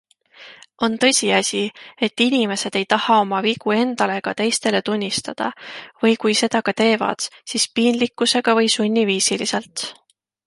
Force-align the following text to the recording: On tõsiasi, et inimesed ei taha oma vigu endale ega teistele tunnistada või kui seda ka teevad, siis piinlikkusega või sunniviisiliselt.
On 0.85 0.93
tõsiasi, 1.01 1.59
et 2.07 2.23
inimesed 2.25 2.77
ei 2.79 2.87
taha 2.93 3.17
oma 3.25 3.41
vigu 3.47 3.75
endale 3.75 4.15
ega 4.21 4.33
teistele 4.39 4.81
tunnistada 4.87 5.49
või 6.05 6.15
kui 6.25 6.37
seda 6.41 6.61
ka 6.69 6.75
teevad, 6.81 7.27
siis 7.53 7.67
piinlikkusega 7.79 8.57
või 8.61 8.73
sunniviisiliselt. 8.77 9.85